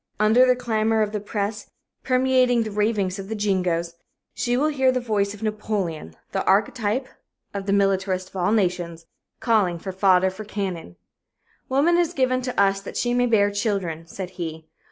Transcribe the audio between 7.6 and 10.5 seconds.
the militarists of all nations, calling for "fodder for